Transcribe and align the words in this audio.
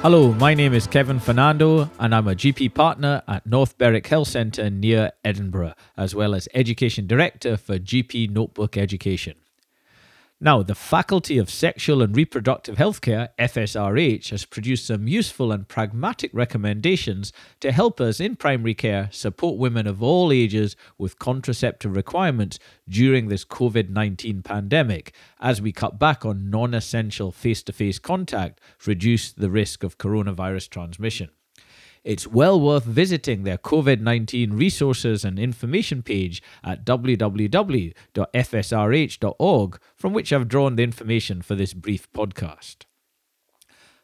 Hello, 0.00 0.32
my 0.34 0.54
name 0.54 0.74
is 0.74 0.86
Kevin 0.86 1.18
Fernando, 1.18 1.90
and 1.98 2.14
I'm 2.14 2.28
a 2.28 2.34
GP 2.36 2.72
partner 2.72 3.20
at 3.26 3.44
North 3.44 3.76
Berwick 3.76 4.06
Health 4.06 4.28
Centre 4.28 4.70
near 4.70 5.10
Edinburgh, 5.24 5.74
as 5.96 6.14
well 6.14 6.36
as 6.36 6.48
Education 6.54 7.08
Director 7.08 7.56
for 7.56 7.80
GP 7.80 8.30
Notebook 8.30 8.76
Education. 8.76 9.34
Now, 10.40 10.62
the 10.62 10.76
Faculty 10.76 11.36
of 11.36 11.50
Sexual 11.50 12.00
and 12.00 12.14
Reproductive 12.14 12.76
Healthcare, 12.76 13.30
FSRH, 13.40 14.30
has 14.30 14.44
produced 14.44 14.86
some 14.86 15.08
useful 15.08 15.50
and 15.50 15.66
pragmatic 15.66 16.30
recommendations 16.32 17.32
to 17.58 17.72
help 17.72 18.00
us 18.00 18.20
in 18.20 18.36
primary 18.36 18.74
care 18.74 19.08
support 19.10 19.58
women 19.58 19.88
of 19.88 20.00
all 20.00 20.30
ages 20.30 20.76
with 20.96 21.18
contraceptive 21.18 21.96
requirements 21.96 22.60
during 22.88 23.26
this 23.26 23.44
COVID 23.44 23.88
19 23.88 24.42
pandemic 24.42 25.12
as 25.40 25.60
we 25.60 25.72
cut 25.72 25.98
back 25.98 26.24
on 26.24 26.50
non 26.50 26.72
essential 26.72 27.32
face 27.32 27.64
to 27.64 27.72
face 27.72 27.98
contact, 27.98 28.60
to 28.78 28.90
reduce 28.90 29.32
the 29.32 29.50
risk 29.50 29.82
of 29.82 29.98
coronavirus 29.98 30.70
transmission. 30.70 31.30
It's 32.04 32.26
well 32.26 32.60
worth 32.60 32.84
visiting 32.84 33.44
their 33.44 33.58
COVID 33.58 34.00
19 34.00 34.52
resources 34.54 35.24
and 35.24 35.38
information 35.38 36.02
page 36.02 36.42
at 36.64 36.84
www.fsrh.org, 36.84 38.00
from 39.96 40.12
which 40.12 40.32
I've 40.32 40.48
drawn 40.48 40.76
the 40.76 40.82
information 40.82 41.42
for 41.42 41.54
this 41.54 41.74
brief 41.74 42.10
podcast. 42.12 42.84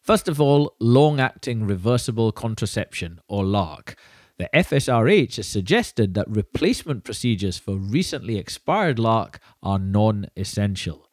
First 0.01 0.29
of 0.29 0.41
all, 0.41 0.77
long 0.81 1.19
acting 1.19 1.67
reversible 1.67 2.31
contraception, 2.31 3.21
or 3.27 3.45
LARC. 3.45 3.95
The 4.37 4.51
FSRH 4.53 5.37
has 5.37 5.47
suggested 5.47 6.15
that 6.15 6.29
replacement 6.29 7.05
procedures 7.05 7.57
for 7.57 7.77
recently 7.77 8.37
expired 8.37 8.99
LARC 8.99 9.37
are 9.63 9.79
non 9.79 10.27
essential. 10.37 11.04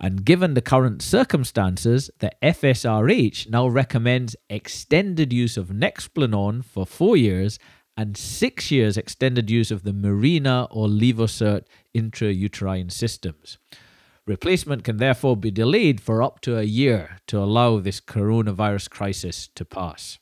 And 0.00 0.24
given 0.24 0.54
the 0.54 0.62
current 0.62 1.02
circumstances, 1.02 2.10
the 2.20 2.30
FSRH 2.42 3.50
now 3.50 3.66
recommends 3.66 4.36
extended 4.48 5.32
use 5.32 5.56
of 5.56 5.68
Nexplanon 5.68 6.64
for 6.64 6.86
four 6.86 7.16
years 7.16 7.58
and 7.96 8.16
six 8.16 8.70
years 8.70 8.96
extended 8.96 9.50
use 9.50 9.72
of 9.72 9.82
the 9.82 9.92
Mirena 9.92 10.68
or 10.70 10.86
Levosert 10.86 11.64
intrauterine 11.96 12.92
systems. 12.92 13.58
Replacement 14.24 14.84
can 14.84 14.98
therefore 14.98 15.36
be 15.36 15.50
delayed 15.50 16.00
for 16.00 16.22
up 16.22 16.40
to 16.42 16.56
a 16.56 16.62
year 16.62 17.18
to 17.26 17.38
allow 17.38 17.80
this 17.80 18.00
coronavirus 18.00 18.88
crisis 18.90 19.48
to 19.56 19.64
pass. 19.64 20.18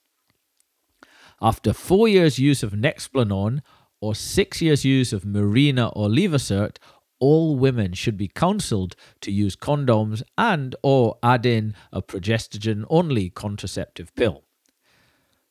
After 1.42 1.74
four 1.74 2.08
years' 2.08 2.38
use 2.38 2.62
of 2.62 2.72
Nexplanon 2.72 3.60
or 4.00 4.14
six 4.14 4.62
years' 4.62 4.84
use 4.86 5.12
of 5.12 5.24
Mirena 5.24 5.92
or 5.94 6.08
Levosert, 6.08 6.76
all 7.18 7.56
women 7.56 7.92
should 7.94 8.16
be 8.16 8.28
counseled 8.28 8.96
to 9.20 9.30
use 9.30 9.56
condoms 9.56 10.22
and 10.36 10.76
or 10.82 11.18
add 11.22 11.46
in 11.46 11.74
a 11.92 12.02
progestogen 12.02 12.84
only 12.90 13.30
contraceptive 13.30 14.14
pill. 14.14 14.42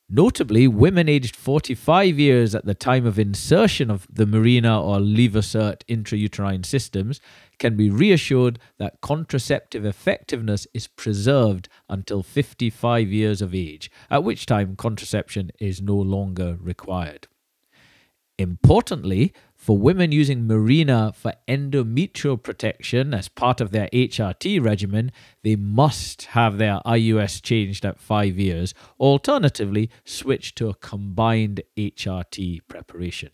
Notably, 0.08 0.68
women 0.68 1.08
aged 1.08 1.34
45 1.34 2.16
years 2.16 2.54
at 2.54 2.64
the 2.64 2.74
time 2.74 3.06
of 3.06 3.18
insertion 3.18 3.90
of 3.90 4.06
the 4.08 4.24
Mirena 4.24 4.80
or 4.80 4.98
Levosert 4.98 5.82
intrauterine 5.88 6.64
systems 6.64 7.20
can 7.58 7.76
be 7.76 7.90
reassured 7.90 8.60
that 8.78 9.00
contraceptive 9.00 9.84
effectiveness 9.84 10.68
is 10.72 10.86
preserved 10.86 11.68
until 11.88 12.22
55 12.22 13.08
years 13.08 13.42
of 13.42 13.52
age, 13.52 13.90
at 14.08 14.22
which 14.22 14.46
time 14.46 14.76
contraception 14.76 15.50
is 15.58 15.82
no 15.82 15.96
longer 15.96 16.56
required. 16.60 17.26
Importantly, 18.38 19.32
for 19.66 19.76
women 19.76 20.12
using 20.12 20.46
Mirena 20.46 21.12
for 21.12 21.32
endometrial 21.48 22.40
protection 22.40 23.12
as 23.12 23.28
part 23.28 23.60
of 23.60 23.72
their 23.72 23.88
HRT 23.92 24.64
regimen, 24.64 25.10
they 25.42 25.56
must 25.56 26.26
have 26.26 26.56
their 26.56 26.78
IUS 26.86 27.42
changed 27.42 27.84
at 27.84 27.98
five 27.98 28.38
years. 28.38 28.74
Alternatively, 29.00 29.90
switch 30.04 30.54
to 30.54 30.68
a 30.68 30.74
combined 30.74 31.62
HRT 31.76 32.60
preparation. 32.68 33.30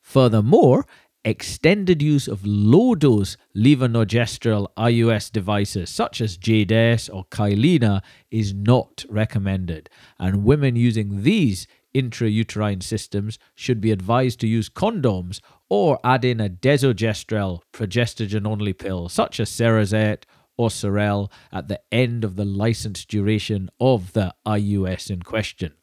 Furthermore, 0.00 0.86
extended 1.26 2.00
use 2.00 2.26
of 2.26 2.46
low 2.46 2.94
dose 2.94 3.36
levonorgestrel 3.54 4.66
IUS 4.78 5.30
devices 5.30 5.90
such 5.90 6.22
as 6.22 6.38
Jaydess 6.38 7.14
or 7.14 7.26
Kyleena 7.26 8.00
is 8.30 8.54
not 8.54 9.04
recommended, 9.10 9.90
and 10.18 10.42
women 10.42 10.74
using 10.74 11.22
these 11.22 11.66
intrauterine 11.94 12.82
systems 12.82 13.38
should 13.54 13.80
be 13.80 13.90
advised 13.90 14.40
to 14.40 14.48
use 14.48 14.68
condoms 14.68 15.40
or 15.68 15.98
add 16.04 16.24
in 16.24 16.40
a 16.40 16.48
desogestrel 16.48 17.60
progestogen 17.72 18.46
only 18.46 18.72
pill 18.72 19.08
such 19.08 19.40
as 19.40 19.50
Cerazette 19.50 20.24
or 20.56 20.68
Cerelle 20.68 21.30
at 21.52 21.68
the 21.68 21.80
end 21.90 22.24
of 22.24 22.36
the 22.36 22.44
licensed 22.44 23.08
duration 23.08 23.70
of 23.80 24.12
the 24.12 24.34
IUS 24.46 25.10
in 25.10 25.22
question. 25.22 25.74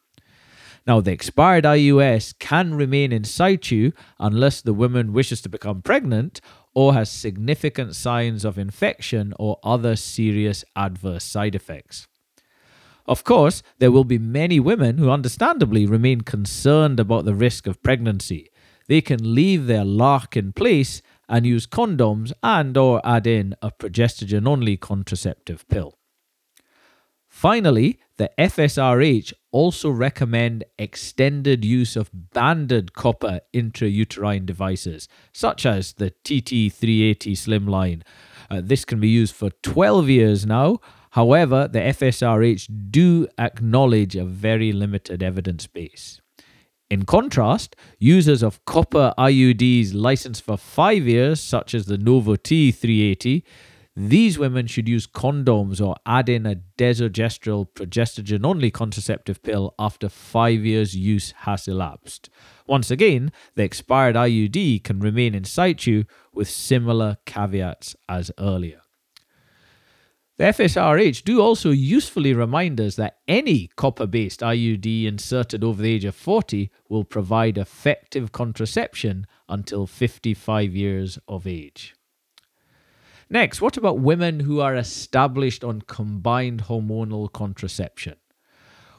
Now, 0.88 1.02
the 1.02 1.12
expired 1.12 1.64
IUS 1.64 2.38
can 2.38 2.72
remain 2.74 3.12
in 3.12 3.24
situ 3.24 3.92
unless 4.18 4.62
the 4.62 4.72
woman 4.72 5.12
wishes 5.12 5.42
to 5.42 5.50
become 5.50 5.82
pregnant 5.82 6.40
or 6.74 6.94
has 6.94 7.10
significant 7.10 7.94
signs 7.94 8.42
of 8.42 8.58
infection 8.58 9.34
or 9.38 9.58
other 9.62 9.96
serious 9.96 10.64
adverse 10.74 11.24
side 11.24 11.54
effects. 11.54 12.07
Of 13.08 13.24
course, 13.24 13.62
there 13.78 13.90
will 13.90 14.04
be 14.04 14.18
many 14.18 14.60
women 14.60 14.98
who 14.98 15.10
understandably 15.10 15.86
remain 15.86 16.20
concerned 16.20 17.00
about 17.00 17.24
the 17.24 17.34
risk 17.34 17.66
of 17.66 17.82
pregnancy. 17.82 18.50
They 18.86 19.00
can 19.00 19.34
leave 19.34 19.66
their 19.66 19.84
LARC 19.84 20.36
in 20.36 20.52
place 20.52 21.00
and 21.26 21.46
use 21.46 21.66
condoms 21.66 22.32
and 22.42 22.76
or 22.76 23.00
add 23.04 23.26
in 23.26 23.54
a 23.62 23.70
progestogen 23.70 24.46
only 24.46 24.76
contraceptive 24.76 25.66
pill. 25.68 25.94
Finally, 27.28 27.98
the 28.18 28.30
FSRH 28.36 29.32
also 29.52 29.88
recommend 29.88 30.64
extended 30.78 31.64
use 31.64 31.96
of 31.96 32.10
banded 32.12 32.92
copper 32.92 33.40
intrauterine 33.54 34.44
devices, 34.44 35.08
such 35.32 35.64
as 35.64 35.94
the 35.94 36.10
TT380 36.24 37.32
Slimline. 37.32 38.02
Uh, 38.50 38.60
this 38.62 38.84
can 38.84 39.00
be 39.00 39.08
used 39.08 39.34
for 39.34 39.50
12 39.62 40.08
years 40.10 40.44
now 40.44 40.78
However, 41.12 41.68
the 41.68 41.80
FSRH 41.80 42.90
do 42.90 43.28
acknowledge 43.38 44.16
a 44.16 44.24
very 44.24 44.72
limited 44.72 45.22
evidence 45.22 45.66
base. 45.66 46.20
In 46.90 47.04
contrast, 47.04 47.76
users 47.98 48.42
of 48.42 48.64
copper 48.64 49.12
IUDs 49.18 49.94
licensed 49.94 50.42
for 50.42 50.56
five 50.56 51.06
years, 51.06 51.40
such 51.40 51.74
as 51.74 51.86
the 51.86 51.98
Nova 51.98 52.38
T380, 52.38 53.42
these 54.00 54.38
women 54.38 54.68
should 54.68 54.88
use 54.88 55.08
condoms 55.08 55.84
or 55.84 55.96
add 56.06 56.28
in 56.28 56.46
a 56.46 56.60
desogestrel 56.78 57.66
progestogen 57.74 58.46
only 58.46 58.70
contraceptive 58.70 59.42
pill 59.42 59.74
after 59.76 60.08
five 60.08 60.64
years' 60.64 60.94
use 60.94 61.34
has 61.38 61.66
elapsed. 61.66 62.30
Once 62.66 62.92
again, 62.92 63.32
the 63.56 63.64
expired 63.64 64.14
IUD 64.14 64.84
can 64.84 65.00
remain 65.00 65.34
in 65.34 65.42
situ 65.42 66.04
with 66.32 66.48
similar 66.48 67.16
caveats 67.26 67.96
as 68.08 68.30
earlier. 68.38 68.80
The 70.38 70.44
FSRH 70.44 71.24
do 71.24 71.40
also 71.40 71.70
usefully 71.70 72.32
remind 72.32 72.80
us 72.80 72.94
that 72.94 73.18
any 73.26 73.70
copper 73.74 74.06
based 74.06 74.38
IUD 74.38 75.04
inserted 75.04 75.64
over 75.64 75.82
the 75.82 75.92
age 75.92 76.04
of 76.04 76.14
40 76.14 76.70
will 76.88 77.02
provide 77.02 77.58
effective 77.58 78.30
contraception 78.30 79.26
until 79.48 79.88
55 79.88 80.76
years 80.76 81.18
of 81.26 81.44
age. 81.44 81.96
Next, 83.28 83.60
what 83.60 83.76
about 83.76 83.98
women 83.98 84.38
who 84.38 84.60
are 84.60 84.76
established 84.76 85.64
on 85.64 85.82
combined 85.82 86.64
hormonal 86.64 87.32
contraception? 87.32 88.14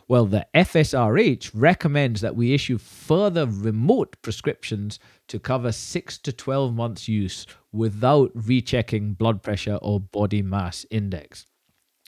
Well, 0.09 0.25
the 0.25 0.47
FSRH 0.55 1.51
recommends 1.53 2.21
that 2.21 2.35
we 2.35 2.55
issue 2.55 2.79
further 2.79 3.45
remote 3.45 4.17
prescriptions 4.23 4.97
to 5.27 5.37
cover 5.37 5.71
6 5.71 6.17
to 6.17 6.33
12 6.33 6.73
months 6.73 7.07
use 7.07 7.45
without 7.71 8.31
rechecking 8.33 9.13
blood 9.13 9.43
pressure 9.43 9.77
or 9.83 9.99
body 9.99 10.41
mass 10.41 10.83
index. 10.89 11.45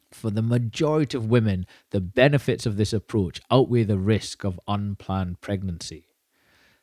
For 0.10 0.32
the 0.32 0.42
majority 0.42 1.16
of 1.16 1.30
women, 1.30 1.68
the 1.92 2.02
benefits 2.02 2.66
of 2.66 2.76
this 2.76 2.92
approach 2.92 3.40
outweigh 3.52 3.84
the 3.84 4.00
risk 4.00 4.44
of 4.44 4.60
unplanned 4.68 5.40
pregnancy. 5.40 6.08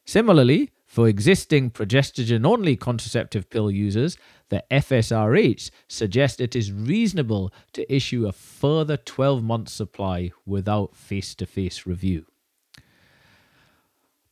Similarly, 0.06 0.70
for 0.88 1.06
existing 1.06 1.70
progestogen 1.70 2.46
only 2.46 2.74
contraceptive 2.74 3.50
pill 3.50 3.70
users, 3.70 4.16
the 4.48 4.64
FSRH 4.70 5.70
suggests 5.86 6.40
it 6.40 6.56
is 6.56 6.72
reasonable 6.72 7.52
to 7.74 7.94
issue 7.94 8.26
a 8.26 8.32
further 8.32 8.96
12 8.96 9.44
month 9.44 9.68
supply 9.68 10.32
without 10.46 10.96
face 10.96 11.34
to 11.34 11.44
face 11.44 11.84
review. 11.84 12.24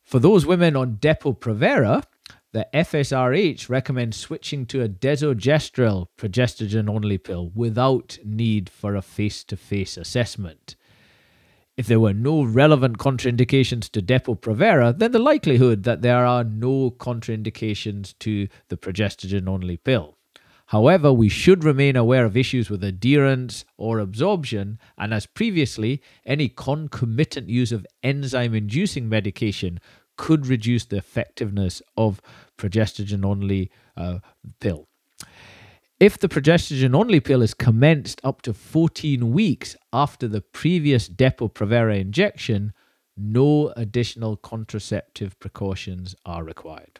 For 0.01 0.17
those 0.17 0.47
women 0.47 0.75
on 0.75 0.95
Depo-Provera, 0.95 2.03
the 2.53 2.67
FSRH 2.73 3.69
recommends 3.69 4.17
switching 4.17 4.65
to 4.65 4.81
a 4.81 4.89
desogestrel 4.89 6.07
progestogen 6.17 6.89
only 6.89 7.19
pill 7.19 7.51
without 7.53 8.17
need 8.25 8.67
for 8.67 8.95
a 8.95 9.03
face 9.03 9.43
to 9.43 9.55
face 9.55 9.95
assessment. 9.95 10.75
If 11.77 11.85
there 11.85 11.99
were 11.99 12.13
no 12.13 12.43
relevant 12.43 12.97
contraindications 12.97 13.91
to 13.91 14.01
Depo-Provera, 14.01 14.97
then 14.97 15.11
the 15.11 15.19
likelihood 15.19 15.83
that 15.83 16.01
there 16.01 16.25
are 16.25 16.43
no 16.43 16.89
contraindications 16.89 18.15
to 18.19 18.47
the 18.69 18.77
progestogen 18.77 19.47
only 19.47 19.77
pill. 19.77 20.17
However, 20.65 21.13
we 21.13 21.29
should 21.29 21.63
remain 21.63 21.95
aware 21.95 22.25
of 22.25 22.35
issues 22.35 22.69
with 22.69 22.83
adherence 22.83 23.63
or 23.77 23.99
absorption, 23.99 24.79
and 24.97 25.13
as 25.13 25.27
previously, 25.27 26.01
any 26.25 26.49
concomitant 26.49 27.47
use 27.47 27.71
of 27.71 27.85
enzyme 28.01 28.55
inducing 28.55 29.07
medication 29.07 29.79
could 30.17 30.47
reduce 30.47 30.83
the 30.83 30.97
effectiveness 30.97 31.81
of 31.95 32.21
progestogen 32.57 33.23
only 33.23 33.69
uh, 33.95 34.17
pill. 34.59 34.89
If 35.99 36.19
the 36.19 36.29
progestogen 36.29 36.93
only 36.93 37.19
pill 37.19 37.41
is 37.41 37.55
commenced 37.55 38.21
up 38.23 38.43
to 38.43 38.53
14 38.53 39.31
weeks 39.31 39.75
after 39.91 40.27
the 40.27 40.41
previous 40.41 41.09
Depo-Provera 41.09 41.99
injection, 41.99 42.73
no 43.17 43.73
additional 43.75 44.37
contraceptive 44.37 45.39
precautions 45.39 46.15
are 46.23 46.43
required. 46.43 46.99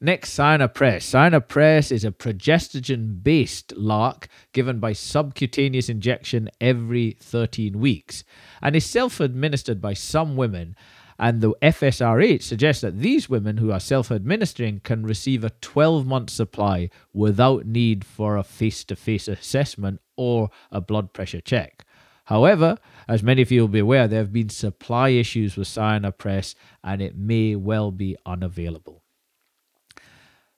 Next, 0.00 0.30
Sayana 0.30 0.72
Press. 0.72 1.08
Cyanopress 1.08 1.92
is 1.92 2.04
a 2.06 2.10
progestogen 2.10 3.22
based 3.22 3.68
LARC 3.76 4.28
given 4.52 4.80
by 4.80 4.94
subcutaneous 4.94 5.90
injection 5.90 6.48
every 6.58 7.18
13 7.20 7.78
weeks 7.78 8.24
and 8.62 8.74
is 8.74 8.86
self 8.86 9.20
administered 9.20 9.80
by 9.80 9.92
some 9.92 10.36
women. 10.36 10.74
And 11.22 11.40
the 11.40 11.54
FSRH 11.62 12.42
suggests 12.42 12.82
that 12.82 12.98
these 12.98 13.28
women 13.28 13.58
who 13.58 13.70
are 13.70 13.78
self 13.78 14.10
administering 14.10 14.80
can 14.80 15.04
receive 15.04 15.44
a 15.44 15.50
12 15.60 16.04
month 16.04 16.30
supply 16.30 16.90
without 17.12 17.64
need 17.64 18.04
for 18.04 18.36
a 18.36 18.42
face 18.42 18.82
to 18.86 18.96
face 18.96 19.28
assessment 19.28 20.00
or 20.16 20.50
a 20.72 20.80
blood 20.80 21.12
pressure 21.12 21.40
check. 21.40 21.84
However, 22.24 22.76
as 23.06 23.22
many 23.22 23.40
of 23.40 23.52
you 23.52 23.60
will 23.60 23.68
be 23.68 23.78
aware, 23.78 24.08
there 24.08 24.18
have 24.18 24.32
been 24.32 24.48
supply 24.48 25.10
issues 25.10 25.56
with 25.56 25.68
Sayana 25.68 26.10
Press 26.10 26.56
and 26.82 27.00
it 27.00 27.16
may 27.16 27.54
well 27.54 27.92
be 27.92 28.16
unavailable. 28.26 29.04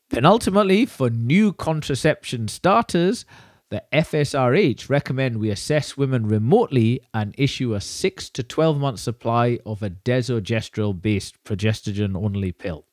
Then 0.09 0.25
ultimately, 0.25 0.87
for 0.87 1.11
new 1.11 1.53
contraception 1.53 2.49
starters, 2.49 3.27
the 3.75 3.83
FSRH 3.93 4.89
recommend 4.89 5.39
we 5.39 5.51
assess 5.51 5.97
women 5.97 6.29
remotely 6.29 7.01
and 7.13 7.35
issue 7.37 7.75
a 7.75 7.81
6 7.81 8.31
to 8.31 8.45
12 8.45 8.79
month 8.79 9.01
supply 9.01 9.59
of 9.67 9.83
a 9.83 9.91
desogestrel 9.91 11.03
based 11.03 11.43
progestogen 11.43 12.17
only 12.17 12.53
pill. 12.53 12.87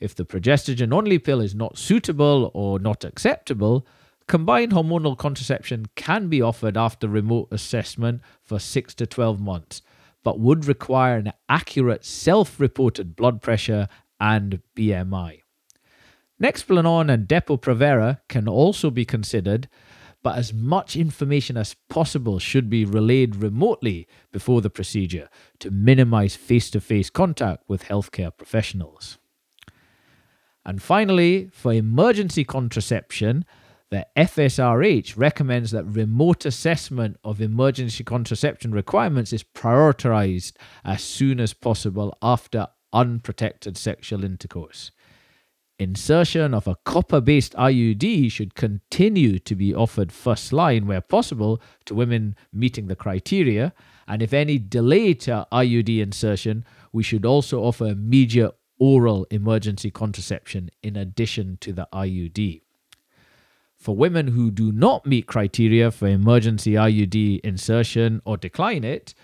If 0.00 0.14
the 0.14 0.24
progestogen 0.24 0.94
only 0.94 1.18
pill 1.18 1.42
is 1.42 1.54
not 1.54 1.76
suitable 1.76 2.50
or 2.54 2.78
not 2.78 3.04
acceptable, 3.04 3.86
combined 4.26 4.72
hormonal 4.72 5.18
contraception 5.18 5.88
can 5.94 6.28
be 6.28 6.40
offered 6.40 6.78
after 6.78 7.06
remote 7.06 7.48
assessment 7.50 8.22
for 8.42 8.58
6 8.58 8.94
to 8.94 9.04
12 9.04 9.38
months, 9.38 9.82
but 10.24 10.40
would 10.40 10.64
require 10.64 11.18
an 11.18 11.34
accurate 11.50 12.02
self 12.02 12.58
reported 12.58 13.14
blood 13.14 13.42
pressure 13.42 13.88
and 14.18 14.62
BMI. 14.74 15.42
Nexplanon 16.42 17.12
and 17.12 17.28
Depo-Provera 17.28 18.20
can 18.28 18.48
also 18.48 18.90
be 18.90 19.04
considered, 19.04 19.68
but 20.22 20.36
as 20.36 20.52
much 20.52 20.96
information 20.96 21.56
as 21.56 21.76
possible 21.88 22.38
should 22.38 22.68
be 22.68 22.84
relayed 22.84 23.36
remotely 23.36 24.06
before 24.32 24.60
the 24.60 24.70
procedure 24.70 25.28
to 25.60 25.70
minimize 25.70 26.36
face 26.36 26.70
to 26.70 26.80
face 26.80 27.10
contact 27.10 27.62
with 27.68 27.84
healthcare 27.84 28.36
professionals. 28.36 29.18
And 30.64 30.82
finally, 30.82 31.48
for 31.52 31.72
emergency 31.72 32.44
contraception, 32.44 33.44
the 33.90 34.06
FSRH 34.16 35.16
recommends 35.16 35.70
that 35.70 35.84
remote 35.84 36.44
assessment 36.44 37.16
of 37.24 37.40
emergency 37.40 38.04
contraception 38.04 38.72
requirements 38.72 39.32
is 39.32 39.42
prioritized 39.42 40.52
as 40.84 41.02
soon 41.02 41.40
as 41.40 41.54
possible 41.54 42.14
after 42.20 42.66
unprotected 42.92 43.78
sexual 43.78 44.24
intercourse. 44.24 44.90
Insertion 45.80 46.54
of 46.54 46.66
a 46.66 46.74
copper 46.84 47.20
based 47.20 47.54
IUD 47.54 48.32
should 48.32 48.56
continue 48.56 49.38
to 49.38 49.54
be 49.54 49.72
offered 49.72 50.10
first 50.10 50.52
line 50.52 50.88
where 50.88 51.00
possible 51.00 51.62
to 51.84 51.94
women 51.94 52.34
meeting 52.52 52.88
the 52.88 52.96
criteria. 52.96 53.72
And 54.08 54.20
if 54.20 54.32
any 54.32 54.58
delay 54.58 55.14
to 55.14 55.46
IUD 55.52 56.00
insertion, 56.00 56.64
we 56.92 57.04
should 57.04 57.24
also 57.24 57.62
offer 57.62 57.86
immediate 57.86 58.56
oral 58.80 59.26
emergency 59.30 59.90
contraception 59.90 60.70
in 60.82 60.96
addition 60.96 61.58
to 61.60 61.72
the 61.72 61.88
IUD. 61.92 62.62
For 63.76 63.94
women 63.94 64.28
who 64.28 64.50
do 64.50 64.72
not 64.72 65.06
meet 65.06 65.28
criteria 65.28 65.92
for 65.92 66.08
emergency 66.08 66.72
IUD 66.72 67.40
insertion 67.44 68.20
or 68.24 68.36
decline 68.36 68.82
it, 68.82 69.14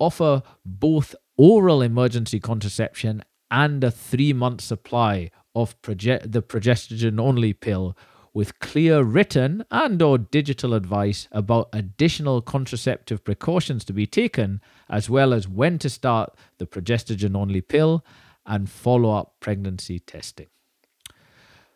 offer 0.00 0.42
both 0.64 1.14
oral 1.36 1.82
emergency 1.82 2.40
contraception 2.40 3.22
and 3.50 3.84
a 3.84 3.92
three 3.92 4.32
month 4.32 4.60
supply 4.60 5.30
of 5.62 5.80
proge- 5.82 6.22
the 6.24 6.42
progestogen 6.42 7.20
only 7.20 7.52
pill 7.52 7.96
with 8.34 8.58
clear 8.60 9.02
written 9.02 9.64
and 9.70 10.00
or 10.00 10.18
digital 10.18 10.74
advice 10.74 11.28
about 11.32 11.68
additional 11.72 12.40
contraceptive 12.40 13.24
precautions 13.24 13.84
to 13.84 13.92
be 13.92 14.06
taken 14.06 14.60
as 14.88 15.10
well 15.10 15.32
as 15.32 15.48
when 15.48 15.78
to 15.78 15.88
start 15.88 16.34
the 16.58 16.66
progestogen 16.66 17.36
only 17.36 17.60
pill 17.60 18.04
and 18.46 18.70
follow 18.70 19.10
up 19.10 19.34
pregnancy 19.40 19.98
testing. 19.98 20.46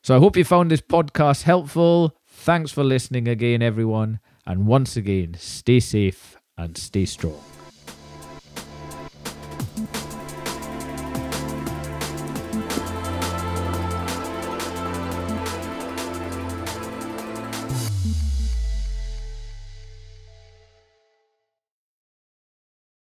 So 0.02 0.16
I 0.16 0.18
hope 0.18 0.36
you 0.36 0.44
found 0.44 0.70
this 0.70 0.80
podcast 0.80 1.42
helpful. 1.42 2.16
Thanks 2.26 2.72
for 2.72 2.82
listening 2.82 3.28
again 3.28 3.62
everyone 3.62 4.20
and 4.46 4.66
once 4.66 4.96
again 4.96 5.34
stay 5.38 5.80
safe 5.80 6.36
and 6.56 6.76
stay 6.76 7.04
strong. 7.04 7.61